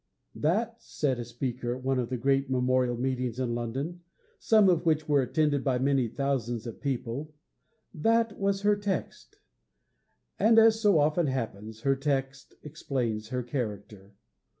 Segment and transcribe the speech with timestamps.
[0.33, 4.01] 'That,' said a speaker at one of the great Memorial Meetings in London,
[4.39, 7.35] some of which were attended by many thousand people,
[7.93, 9.37] 'that was her text!'
[10.39, 14.15] And, as so often happens, her text explains her character.